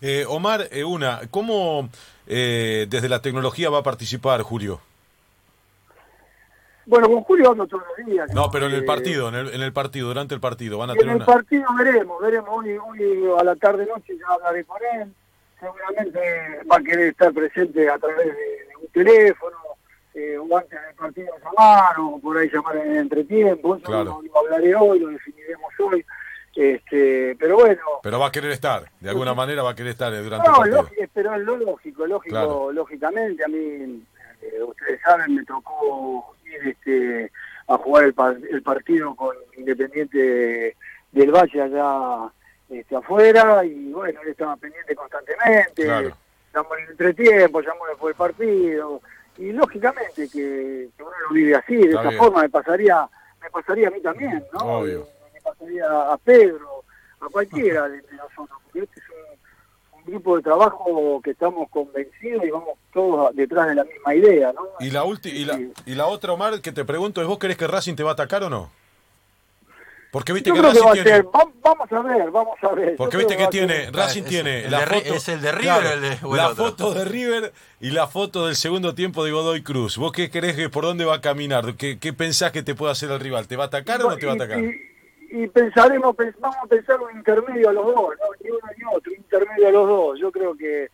Eh, 0.00 0.24
Omar, 0.26 0.68
una, 0.86 1.20
¿cómo 1.30 1.88
desde 2.26 3.08
la 3.08 3.22
tecnología 3.22 3.70
va 3.70 3.78
a 3.78 3.82
participar 3.82 4.42
Julio? 4.42 4.80
Bueno, 6.88 7.06
con 7.08 7.22
Julio 7.22 7.52
ando 7.52 7.66
todos 7.66 7.84
los 7.86 8.06
días. 8.06 8.32
No, 8.32 8.50
pero 8.50 8.64
en 8.66 8.72
el 8.72 8.84
partido, 8.86 9.28
en 9.28 9.34
el, 9.34 9.54
en 9.54 9.60
el 9.60 9.74
partido, 9.74 10.08
durante 10.08 10.34
el 10.34 10.40
partido, 10.40 10.78
van 10.78 10.88
a 10.88 10.94
tener 10.94 11.16
En 11.16 11.20
el 11.20 11.26
partido 11.26 11.66
veremos, 11.76 12.18
veremos. 12.20 12.48
Hoy, 12.50 12.78
hoy 12.78 13.30
a 13.38 13.44
la 13.44 13.54
tarde-noche 13.56 14.16
ya 14.18 14.26
hablaré 14.26 14.64
con 14.64 14.78
él. 14.94 15.12
Seguramente 15.60 16.20
va 16.70 16.76
a 16.76 16.80
querer 16.80 17.08
estar 17.08 17.30
presente 17.34 17.90
a 17.90 17.98
través 17.98 18.28
de, 18.28 18.68
un 18.80 18.86
teléfono, 18.88 19.56
eh, 20.14 20.38
o 20.38 20.56
antes 20.56 20.80
del 20.80 20.94
partido 20.94 21.34
llamar, 21.44 22.00
o 22.00 22.18
por 22.20 22.38
ahí 22.38 22.48
llamar 22.48 22.76
en 22.76 22.92
el 22.92 22.96
entretiempo. 22.96 23.76
Eso 23.76 23.84
claro. 23.84 24.22
lo, 24.24 24.38
hablaré 24.38 24.74
hoy, 24.74 25.00
lo 25.00 25.08
definiremos 25.08 25.70
hoy. 25.80 26.02
Este, 26.56 27.36
pero 27.38 27.56
bueno. 27.56 27.82
Pero 28.02 28.18
va 28.18 28.28
a 28.28 28.32
querer 28.32 28.52
estar, 28.52 28.90
de 28.98 29.10
alguna 29.10 29.34
manera 29.34 29.62
va 29.62 29.72
a 29.72 29.74
querer 29.74 29.92
estar 29.92 30.10
durante 30.10 30.48
el 30.48 30.54
partido. 30.54 30.88
pero 31.12 31.34
es 31.34 31.40
lo 31.42 31.56
lógico, 31.58 32.06
lógico, 32.06 32.72
lógicamente. 32.72 33.44
A 33.44 33.48
mí, 33.48 34.02
eh, 34.40 34.62
ustedes 34.62 35.00
saben, 35.02 35.34
me 35.34 35.44
tocó 35.44 36.34
este, 36.64 37.32
a 37.66 37.76
jugar 37.78 38.04
el, 38.04 38.62
partido 38.62 39.14
con 39.14 39.36
Independiente 39.56 40.76
del 41.12 41.30
Valle 41.30 41.62
allá 41.62 42.32
este, 42.68 42.96
afuera 42.96 43.64
y 43.64 43.92
bueno, 43.92 44.20
él 44.22 44.28
estaba 44.28 44.56
pendiente 44.56 44.94
constantemente, 44.94 45.84
claro. 45.84 46.16
llamó 46.54 46.76
en 46.76 46.84
el 46.84 46.90
entretiempo, 46.90 47.60
llamó 47.60 47.86
después 47.86 48.14
del 48.14 48.18
partido 48.18 49.00
y 49.38 49.52
lógicamente 49.52 50.28
que, 50.28 50.88
uno 50.98 51.10
lo 51.28 51.34
vive 51.34 51.54
así, 51.54 51.76
de 51.76 51.90
esa 51.90 52.10
forma 52.12 52.42
me 52.42 52.48
pasaría 52.48 53.08
me 53.40 53.50
pasaría 53.50 53.88
a 53.88 53.90
mí 53.90 54.00
también, 54.00 54.44
¿no? 54.52 54.80
Me, 54.80 55.40
pasaría 55.42 56.12
a 56.12 56.18
Pedro, 56.18 56.84
a 57.20 57.28
cualquiera 57.28 57.88
de, 57.88 58.02
nosotros, 58.12 58.58
porque 58.64 58.80
este 58.80 59.00
es 59.00 59.07
grupo 60.08 60.36
de 60.36 60.42
trabajo 60.42 61.20
que 61.22 61.30
estamos 61.30 61.68
convencidos 61.70 62.44
y 62.44 62.50
vamos 62.50 62.78
todos 62.92 63.34
detrás 63.34 63.68
de 63.68 63.74
la 63.76 63.84
misma 63.84 64.14
idea, 64.14 64.52
¿no? 64.52 64.62
Y 64.80 64.90
la, 64.90 65.04
y 65.24 65.44
la, 65.44 65.60
y 65.86 65.94
la 65.94 66.06
otra, 66.06 66.32
Omar, 66.32 66.60
que 66.60 66.72
te 66.72 66.84
pregunto 66.84 67.20
es, 67.20 67.26
¿vos 67.26 67.38
crees 67.38 67.56
que 67.56 67.66
Racing 67.66 67.94
te 67.94 68.02
va 68.02 68.10
a 68.10 68.12
atacar 68.14 68.42
o 68.44 68.50
no? 68.50 68.70
Porque 70.10 70.32
viste 70.32 70.52
que 70.52 70.62
Racing 70.62 70.92
tiene... 70.92 71.22
Vamos 71.62 71.92
a 71.92 72.00
ver, 72.00 72.30
vamos 72.30 72.56
a 72.62 72.74
ver. 72.74 72.96
Porque 72.96 73.18
viste 73.18 73.36
que 73.36 73.46
tiene, 73.48 73.90
Racing 73.90 74.22
tiene 74.22 74.70
la 74.70 74.80
foto... 74.80 75.14
¿Es 75.14 75.28
el 75.28 75.42
de 75.42 75.52
River 75.52 75.86
el 75.92 76.00
de, 76.00 76.18
La 76.34 76.54
foto 76.54 76.94
de 76.94 77.04
River 77.04 77.52
y 77.80 77.90
la 77.90 78.06
foto 78.06 78.46
del 78.46 78.56
segundo 78.56 78.94
tiempo 78.94 79.22
de 79.22 79.32
Godoy 79.32 79.62
Cruz. 79.62 79.98
¿Vos 79.98 80.12
qué 80.12 80.30
crees 80.30 80.56
que 80.56 80.70
por 80.70 80.84
dónde 80.84 81.04
va 81.04 81.16
a 81.16 81.20
caminar? 81.20 81.74
¿Qué, 81.74 81.98
qué 81.98 82.14
pensás 82.14 82.52
que 82.52 82.62
te 82.62 82.74
puede 82.74 82.92
hacer 82.92 83.10
el 83.10 83.20
rival? 83.20 83.46
¿Te 83.48 83.56
va 83.56 83.64
a 83.64 83.66
atacar 83.66 84.02
o 84.02 84.08
no 84.08 84.16
te 84.16 84.24
va 84.24 84.32
a 84.32 84.36
atacar? 84.36 84.60
y 84.60 84.87
pensaremos, 85.52 86.16
vamos 86.38 86.56
a 86.62 86.66
pensar 86.66 87.00
un 87.00 87.16
intermedio 87.16 87.68
a 87.68 87.72
los 87.72 87.86
dos, 87.86 88.14
¿no? 88.18 88.26
ni 88.42 88.50
uno 88.50 88.60
ni 88.76 88.96
otro, 88.96 89.12
intermedio 89.12 89.68
a 89.68 89.72
los 89.72 89.88
dos. 89.88 90.18
Yo 90.20 90.32
creo 90.32 90.56
que, 90.56 90.90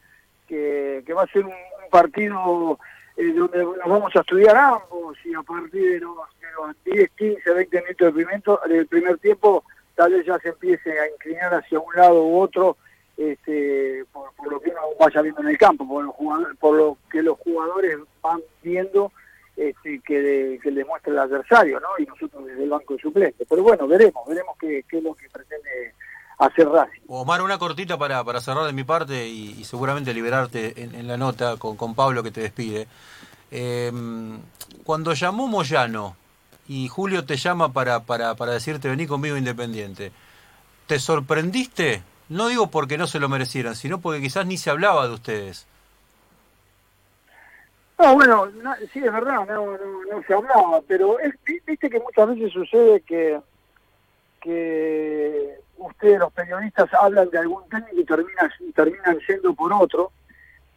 que, 0.47 1.15
va 1.15 1.23
a 1.23 1.27
ser 1.29 1.45
un, 1.45 1.55
partido 1.91 2.79
eh, 3.17 3.33
donde 3.33 3.59
nos 3.59 3.87
vamos 3.87 4.17
a 4.17 4.21
estudiar 4.21 4.57
ambos 4.57 5.17
y 5.25 5.33
a 5.33 5.43
partir 5.43 5.93
de 5.93 6.01
los, 6.01 6.17
10, 6.85 7.11
15, 7.11 7.55
20 7.55 7.83
minutos 7.83 7.99
del 7.99 8.13
primer, 8.15 8.43
del 8.69 8.87
primer 8.89 9.19
tiempo 9.19 9.65
tal 9.95 10.13
vez 10.13 10.27
ya 10.27 10.39
se 10.41 10.49
empiece 10.49 10.99
a 10.99 11.09
inclinar 11.09 11.55
hacia 11.55 11.79
un 11.79 11.95
lado 11.95 12.25
u 12.25 12.41
otro 12.41 12.77
este, 13.17 14.05
por, 14.13 14.31
lo 14.51 14.61
que 14.61 14.71
uno 14.71 14.81
vaya 14.99 15.23
viendo 15.23 15.41
en 15.43 15.49
el 15.49 15.59
campo, 15.59 15.87
por, 15.87 16.13
por 16.59 16.77
lo 16.77 16.99
que 17.11 17.23
los 17.23 17.39
jugadores 17.39 17.99
van 18.21 18.41
viendo 18.63 19.13
este, 19.57 20.01
que, 20.01 20.59
que 20.63 20.71
le 20.71 20.85
muestre 20.85 21.13
el 21.13 21.19
adversario, 21.19 21.81
¿no? 21.81 21.89
Y 21.99 22.07
nosotros 22.07 22.45
desde 22.45 22.65
el 22.65 22.71
banco 22.71 22.95
de 22.95 23.01
suplentes. 23.01 23.47
Pero 23.49 23.63
bueno, 23.63 23.87
veremos, 23.87 24.27
veremos 24.27 24.57
qué, 24.59 24.85
qué 24.89 24.99
es 24.99 25.05
lo 25.05 25.15
que 25.15 25.29
pretende 25.31 25.95
hacer 26.39 26.69
Racing. 26.69 27.03
Omar, 27.07 27.43
una 27.43 27.59
cortita 27.59 27.97
para, 27.97 28.23
para 28.25 28.41
cerrar 28.41 28.67
de 28.67 28.73
mi 28.73 28.85
parte 28.85 29.29
y, 29.29 29.65
seguramente 29.65 30.13
liberarte 30.13 30.83
en, 30.83 31.07
la 31.07 31.17
nota 31.17 31.57
con, 31.57 31.77
con, 31.77 31.95
Pablo 31.95 32.23
que 32.23 32.31
te 32.31 32.41
despide. 32.41 32.89
Em, 33.51 34.41
cuando 34.83 35.13
llamó 35.13 35.47
Moyano 35.47 36.17
y 36.67 36.89
Julio 36.89 37.25
te 37.25 37.37
llama 37.37 37.73
para, 37.73 38.01
para, 38.01 38.35
para 38.35 38.53
decirte 38.53 38.89
vení 38.89 39.07
conmigo 39.07 39.37
Independiente, 39.37 40.13
¿te 40.87 40.99
sorprendiste? 40.99 42.03
No 42.29 42.49
digo 42.49 42.71
porque 42.71 42.99
no 42.99 43.07
se 43.07 43.21
lo 43.21 43.29
merecieran, 43.29 43.77
sino 43.77 44.01
porque 44.01 44.21
quizás 44.21 44.47
ni 44.47 44.57
se 44.57 44.71
hablaba 44.71 45.07
de 45.07 45.15
ustedes. 45.15 45.67
No, 47.99 48.15
bueno, 48.15 48.49
sí 48.93 48.99
es 48.99 49.13
verdad, 49.13 49.47
no, 49.47 49.79
no, 49.79 50.23
se 50.27 50.35
hablaba, 50.35 50.81
pero 50.87 51.19
es, 51.21 51.33
viste 51.45 51.89
que 51.89 52.01
muchas 52.01 52.29
veces 52.29 52.53
sucede 52.53 53.01
que, 53.03 53.41
que 54.41 55.59
ustedes 55.77 56.19
los 56.19 56.33
periodistas 56.33 56.93
hablan 56.95 57.31
de 57.31 57.39
algún 57.39 57.69
técnico 57.69 58.01
y 58.01 58.05
terminan, 58.05 58.51
terminan 58.75 59.19
siendo 59.25 59.55
por 59.55 59.73
otro, 59.73 60.11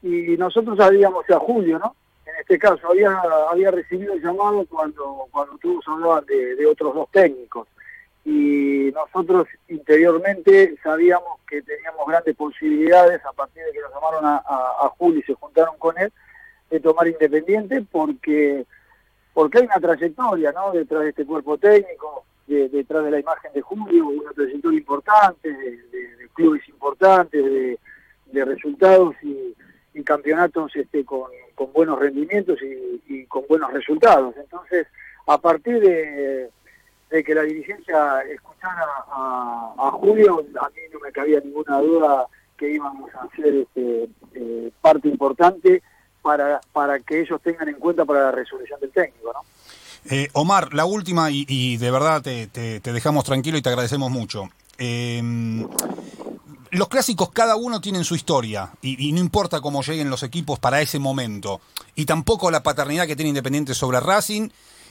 y 0.03 0.37
nosotros 0.37 0.77
sabíamos 0.77 1.27
a 1.29 1.39
Julio, 1.39 1.79
¿no? 1.79 1.95
En 2.27 2.35
este 2.39 2.59
caso, 2.59 2.87
había, 2.89 3.19
había 3.49 3.71
recibido 3.71 4.13
el 4.13 4.21
llamado 4.21 4.65
cuando, 4.69 5.25
cuando 5.31 5.57
todos 5.57 5.87
hablaban 5.87 6.25
de, 6.25 6.55
de 6.55 6.65
otros 6.67 6.93
dos 6.93 7.09
técnicos, 7.11 7.67
y 8.25 8.91
nosotros 8.93 9.47
interiormente 9.69 10.75
sabíamos 10.83 11.39
que 11.49 11.63
teníamos 11.63 12.05
grandes 12.05 12.35
posibilidades 12.35 13.25
a 13.25 13.31
partir 13.31 13.63
de 13.63 13.71
que 13.71 13.79
nos 13.79 13.91
llamaron 13.91 14.23
a, 14.23 14.35
a 14.45 14.89
Julio 14.97 15.19
y 15.19 15.23
se 15.23 15.33
juntaron 15.33 15.77
con 15.79 15.97
él, 15.97 16.11
de 16.69 16.79
tomar 16.79 17.07
Independiente 17.07 17.85
porque 17.91 18.65
porque 19.37 19.59
hay 19.59 19.65
una 19.65 19.79
trayectoria 19.79 20.51
¿no? 20.51 20.71
detrás 20.71 21.03
de 21.03 21.09
este 21.09 21.23
cuerpo 21.23 21.59
técnico, 21.59 22.25
detrás 22.47 23.05
de 23.05 23.11
la 23.11 23.19
imagen 23.19 23.53
de 23.53 23.61
Julio, 23.61 24.07
una 24.07 24.31
trayectoria 24.31 24.79
importante, 24.79 25.53
de, 25.53 26.27
clubes 26.33 26.67
importantes, 26.67 27.45
de, 27.45 28.45
resultados 28.45 29.15
y, 29.21 30.03
campeonatos 30.03 30.75
este, 30.75 31.05
con, 31.05 31.29
buenos 31.71 31.99
rendimientos 31.99 32.57
y, 33.07 33.25
con 33.25 33.43
buenos 33.47 33.71
resultados. 33.73 34.35
Entonces, 34.37 34.87
a 35.27 35.37
partir 35.37 35.81
de, 35.81 36.49
que 37.23 37.35
la 37.35 37.43
dirigencia 37.43 38.21
escuchara 38.21 38.87
a, 39.07 39.91
Julio, 39.99 40.43
a 40.59 40.69
mí 40.69 40.81
no 40.91 40.99
me 40.99 41.11
cabía 41.11 41.41
ninguna 41.41 41.79
duda 41.79 42.25
que 42.57 42.71
íbamos 42.71 43.13
a 43.13 43.27
ser 43.35 43.53
este, 43.53 44.09
eh, 44.33 44.71
parte 44.81 45.07
importante 45.09 45.83
para, 46.27 46.59
para 46.73 46.99
que 46.99 47.21
ellos 47.21 47.39
tengan 47.41 47.69
en 47.69 47.75
cuenta 47.75 48.03
para 48.03 48.23
la 48.23 48.31
resolución 48.31 48.77
del 48.81 48.91
técnico, 48.91 49.31
¿no? 49.31 49.39
Eh, 50.09 50.27
Omar, 50.33 50.73
la 50.73 50.83
última, 50.83 51.31
y, 51.31 51.77
de 51.77 51.89
verdad 51.89 52.21
te, 52.21 52.81
dejamos 52.83 53.23
tranquilo 53.23 53.57
y 53.57 53.61
te 53.61 53.69
agradecemos 53.69 54.11
mucho. 54.11 54.49
Em, 54.77 55.65
los 56.71 56.89
clásicos 56.89 57.31
cada 57.31 57.55
uno 57.55 57.79
tienen 57.79 58.03
su 58.03 58.13
historia 58.13 58.71
y, 58.81 59.13
no 59.13 59.21
importa 59.21 59.61
cómo 59.61 59.81
lleguen 59.83 60.09
los 60.09 60.21
equipos 60.23 60.59
para 60.59 60.81
ese 60.81 60.99
momento 60.99 61.61
y 61.95 62.05
tampoco 62.05 62.51
la 62.51 62.61
paternidad 62.61 63.07
que 63.07 63.15
tiene 63.15 63.29
Independiente 63.29 63.73
sobre 63.73 64.01
Racing. 64.01 64.49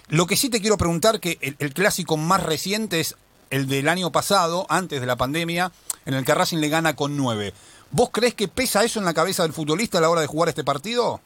Lo 0.08 0.26
que 0.26 0.36
sí 0.36 0.48
te 0.48 0.62
quiero 0.62 0.78
preguntar 0.78 1.20
que 1.20 1.36
el, 1.42 1.56
el, 1.58 1.74
clásico 1.74 2.16
más 2.16 2.42
reciente 2.42 3.00
es 3.00 3.14
el 3.50 3.68
del 3.68 3.90
año 3.90 4.10
pasado, 4.10 4.64
antes 4.70 5.02
de 5.02 5.06
la 5.06 5.16
pandemia, 5.16 5.70
en 6.06 6.14
el 6.14 6.24
que 6.24 6.34
Racing 6.34 6.58
le 6.58 6.70
gana 6.70 6.96
con 6.96 7.14
nueve. 7.14 7.52
¿Vos 7.90 8.10
crees 8.12 8.34
que 8.34 8.48
pesa 8.48 8.84
eso 8.84 8.98
en 8.98 9.04
la 9.04 9.14
cabeza 9.14 9.42
del 9.42 9.52
futbolista 9.52 9.98
a 9.98 10.00
la 10.00 10.10
hora 10.10 10.20
de 10.20 10.26
jugar 10.26 10.48
este 10.48 10.64
partido? 10.64 11.20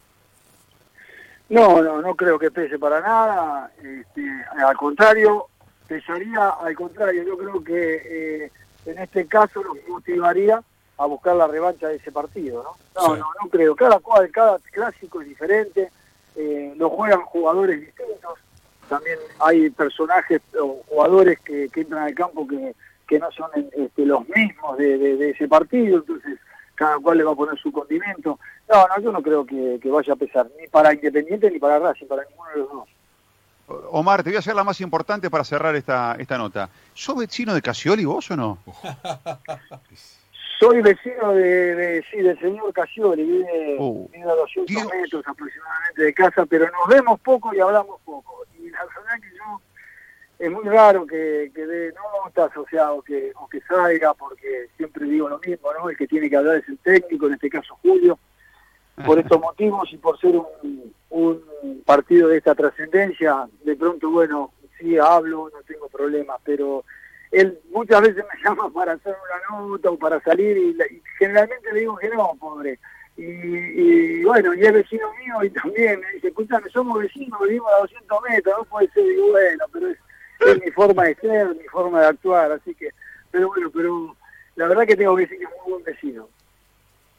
No, 1.48 1.82
no, 1.82 2.00
no 2.00 2.14
creo 2.14 2.38
que 2.38 2.50
pese 2.50 2.78
para 2.78 3.00
nada. 3.00 3.72
Este, 3.82 4.22
al 4.56 4.76
contrario, 4.76 5.46
pesaría 5.88 6.50
al 6.50 6.74
contrario. 6.76 7.24
Yo 7.24 7.36
creo 7.36 7.64
que 7.64 8.44
eh, 8.44 8.52
en 8.86 8.98
este 8.98 9.26
caso 9.26 9.62
lo 9.62 9.74
motivaría 9.88 10.62
a 10.96 11.06
buscar 11.06 11.34
la 11.34 11.48
revancha 11.48 11.88
de 11.88 11.96
ese 11.96 12.12
partido, 12.12 12.62
¿no? 12.62 12.76
No, 13.02 13.16
no, 13.16 13.26
no 13.42 13.48
creo. 13.48 13.74
Cada 13.74 13.98
cual, 13.98 14.30
cada 14.30 14.58
clásico 14.70 15.22
es 15.22 15.28
diferente. 15.28 15.90
Eh, 16.36 16.72
lo 16.76 16.90
juegan 16.90 17.22
jugadores 17.22 17.80
distintos. 17.80 18.38
También 18.88 19.18
hay 19.40 19.70
personajes 19.70 20.40
o 20.60 20.82
jugadores 20.86 21.40
que, 21.40 21.68
entran 21.74 22.04
al 22.04 22.14
campo 22.14 22.46
que, 22.46 22.76
que 23.08 23.18
no 23.18 23.30
son 23.32 23.50
este, 23.72 24.06
los 24.06 24.28
mismos 24.28 24.78
de, 24.78 24.98
de 24.98 25.30
ese 25.30 25.48
partido. 25.48 25.98
Entonces, 25.98 26.38
cada 26.80 26.98
cual 26.98 27.18
le 27.18 27.24
va 27.24 27.32
a 27.32 27.36
poner 27.36 27.58
su 27.58 27.70
condimento. 27.70 28.38
No, 28.66 28.88
no, 28.88 29.00
yo 29.02 29.12
no 29.12 29.20
creo 29.22 29.44
que, 29.44 29.78
vaya 29.84 30.14
a 30.14 30.16
pesar, 30.16 30.48
ni 30.58 30.66
para 30.66 30.94
Independiente 30.94 31.50
ni 31.50 31.58
para 31.58 31.78
Racing, 31.78 32.06
para 32.06 32.24
ninguno 32.24 32.48
de 32.50 32.56
los 32.58 32.70
dos. 32.72 32.88
Omar, 33.90 34.22
te 34.22 34.30
voy 34.30 34.36
a 34.36 34.38
hacer 34.38 34.54
la 34.54 34.64
más 34.64 34.80
importante 34.80 35.28
para 35.28 35.44
cerrar 35.44 35.76
esta, 35.76 36.16
esta 36.18 36.38
nota. 36.38 36.70
¿Sos 36.94 37.18
vecino 37.18 37.52
de 37.54 37.60
Casioli 37.60 38.06
vos 38.06 38.30
o 38.30 38.36
no? 38.36 38.58
Soy 40.58 40.80
vecino 40.80 41.32
de, 41.32 41.74
de- 41.74 42.04
sí, 42.10 42.16
del 42.18 42.38
señor 42.40 42.72
Casioli, 42.72 43.24
vive, 43.24 43.76
vive 44.12 44.30
a 44.30 44.34
200 44.34 44.66
Dios. 44.66 44.88
metros 45.02 45.22
aproximadamente 45.26 46.02
de 46.02 46.14
casa, 46.14 46.46
pero 46.46 46.64
nos 46.64 46.88
vemos 46.88 47.20
poco 47.20 47.54
y 47.54 47.60
hablamos 47.60 48.00
poco. 48.06 48.44
Y 48.58 48.70
la 48.70 48.80
verdad 48.86 49.20
que 49.20 49.36
yo, 49.36 49.60
es 50.40 50.50
muy 50.50 50.64
raro 50.64 51.06
que, 51.06 51.52
que 51.54 51.66
dé 51.66 51.92
notas, 51.92 52.56
o 52.56 52.64
sea, 52.70 52.92
o 52.92 53.02
que, 53.02 53.30
o 53.36 53.46
que 53.46 53.60
salga, 53.60 54.14
porque 54.14 54.68
siempre 54.78 55.04
digo 55.04 55.28
lo 55.28 55.38
mismo, 55.38 55.70
¿no? 55.74 55.90
El 55.90 55.98
que 55.98 56.08
tiene 56.08 56.30
que 56.30 56.36
hablar 56.36 56.56
es 56.56 56.68
el 56.68 56.78
técnico, 56.78 57.26
en 57.26 57.34
este 57.34 57.50
caso 57.50 57.76
Julio, 57.82 58.18
por 59.04 59.18
estos 59.18 59.38
motivos 59.38 59.92
y 59.92 59.98
por 59.98 60.18
ser 60.18 60.34
un, 60.36 60.94
un 61.10 61.82
partido 61.84 62.28
de 62.28 62.38
esta 62.38 62.54
trascendencia, 62.54 63.46
de 63.64 63.76
pronto, 63.76 64.10
bueno, 64.10 64.54
sí 64.78 64.96
hablo, 64.96 65.50
no 65.52 65.62
tengo 65.64 65.90
problema, 65.90 66.36
pero 66.42 66.84
él 67.32 67.60
muchas 67.70 68.00
veces 68.00 68.24
me 68.32 68.42
llama 68.42 68.70
para 68.70 68.92
hacer 68.92 69.14
una 69.14 69.58
nota 69.58 69.90
o 69.90 69.98
para 69.98 70.20
salir 70.22 70.56
y, 70.56 70.70
y 70.70 71.02
generalmente 71.18 71.70
le 71.70 71.80
digo 71.80 71.96
que 71.98 72.08
no, 72.08 72.34
pobre. 72.40 72.78
Y, 73.18 73.24
y 73.24 74.24
bueno, 74.24 74.54
y 74.54 74.62
es 74.62 74.72
vecino 74.72 75.06
mío 75.18 75.44
y 75.44 75.50
también 75.50 76.00
me 76.00 76.12
dice, 76.12 76.28
escúchame, 76.28 76.70
somos 76.70 76.98
vecinos, 76.98 77.38
vivimos 77.42 77.70
a 77.76 77.80
200 77.80 78.22
metros, 78.22 78.54
no 78.56 78.64
puede 78.64 78.88
ser, 78.92 79.04
y 79.04 79.30
bueno, 79.30 79.64
pero 79.70 79.88
es, 79.88 79.98
es 80.46 80.64
mi 80.64 80.70
forma 80.70 81.04
de 81.04 81.14
ser, 81.16 81.48
mi 81.54 81.68
forma 81.68 82.00
de 82.00 82.06
actuar, 82.06 82.52
así 82.52 82.74
que, 82.74 82.90
pero 83.30 83.48
bueno, 83.48 83.70
pero 83.72 84.16
la 84.56 84.66
verdad 84.68 84.86
que 84.86 84.96
tengo 84.96 85.16
que 85.16 85.22
decir 85.22 85.38
que 85.38 85.44
es 85.44 85.50
muy 85.62 85.72
buen 85.72 85.84
vecino. 85.84 86.28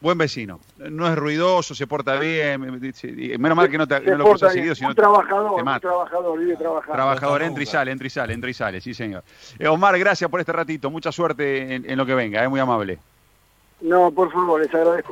Buen 0.00 0.18
vecino. 0.18 0.58
No 0.78 1.06
es 1.06 1.16
ruidoso, 1.16 1.76
se 1.76 1.86
porta 1.86 2.18
bien. 2.18 2.60
Menos 2.60 3.56
mal 3.56 3.70
que 3.70 3.78
no, 3.78 3.86
te, 3.86 4.00
Se 4.00 4.10
no 4.10 4.18
lo 4.18 4.24
cruzas 4.30 4.52
seguido, 4.52 4.74
sino 4.74 4.88
un 4.88 4.94
trabajador, 4.96 5.54
te 5.54 5.62
un 5.62 5.80
trabajador, 5.80 6.38
vive 6.40 6.56
trabajando. 6.56 6.94
Trabajador, 6.94 7.42
entra 7.42 7.62
y 7.62 7.66
sale, 7.66 7.92
entra 7.92 8.06
y 8.08 8.10
sale, 8.10 8.34
entra 8.34 8.50
y 8.50 8.54
sale, 8.54 8.80
sí 8.80 8.94
señor. 8.94 9.22
Eh, 9.60 9.68
Omar, 9.68 9.96
gracias 10.00 10.28
por 10.28 10.40
este 10.40 10.50
ratito, 10.50 10.90
mucha 10.90 11.12
suerte 11.12 11.76
en, 11.76 11.88
en 11.88 11.96
lo 11.96 12.04
que 12.04 12.16
venga, 12.16 12.42
es 12.42 12.50
muy 12.50 12.58
amable. 12.58 12.98
No, 13.80 14.10
por 14.10 14.32
favor, 14.32 14.60
les 14.60 14.74
agradezco. 14.74 15.10